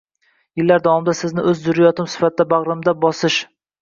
[0.61, 3.37] Yillar davomida sizni o'z zurriyotim sifatida bag'rimga bosish